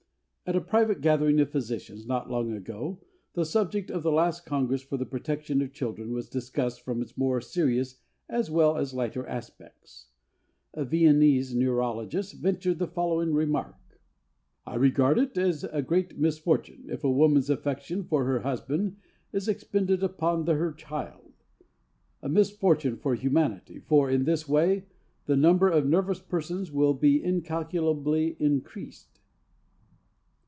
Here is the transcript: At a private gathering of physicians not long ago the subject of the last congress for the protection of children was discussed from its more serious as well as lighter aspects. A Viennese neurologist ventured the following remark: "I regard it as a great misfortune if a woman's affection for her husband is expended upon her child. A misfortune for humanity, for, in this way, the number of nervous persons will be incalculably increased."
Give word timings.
At 0.47 0.57
a 0.57 0.59
private 0.59 0.99
gathering 0.99 1.39
of 1.39 1.49
physicians 1.49 2.05
not 2.05 2.29
long 2.29 2.51
ago 2.51 2.99
the 3.35 3.45
subject 3.45 3.89
of 3.89 4.03
the 4.03 4.11
last 4.11 4.45
congress 4.45 4.81
for 4.81 4.97
the 4.97 5.05
protection 5.05 5.61
of 5.61 5.71
children 5.71 6.11
was 6.11 6.27
discussed 6.27 6.81
from 6.81 7.01
its 7.01 7.15
more 7.17 7.39
serious 7.39 8.01
as 8.27 8.51
well 8.51 8.75
as 8.75 8.93
lighter 8.93 9.25
aspects. 9.27 10.07
A 10.73 10.83
Viennese 10.83 11.53
neurologist 11.55 12.33
ventured 12.33 12.79
the 12.79 12.87
following 12.87 13.33
remark: 13.33 13.77
"I 14.67 14.75
regard 14.75 15.17
it 15.19 15.37
as 15.37 15.63
a 15.63 15.81
great 15.81 16.19
misfortune 16.19 16.83
if 16.89 17.05
a 17.05 17.09
woman's 17.09 17.49
affection 17.49 18.03
for 18.03 18.25
her 18.25 18.39
husband 18.39 18.97
is 19.31 19.47
expended 19.47 20.03
upon 20.03 20.45
her 20.47 20.73
child. 20.73 21.31
A 22.21 22.27
misfortune 22.27 22.97
for 22.97 23.15
humanity, 23.15 23.79
for, 23.79 24.09
in 24.11 24.25
this 24.25 24.49
way, 24.49 24.83
the 25.27 25.37
number 25.37 25.69
of 25.69 25.87
nervous 25.87 26.19
persons 26.19 26.73
will 26.73 26.93
be 26.93 27.23
incalculably 27.23 28.35
increased." 28.37 29.07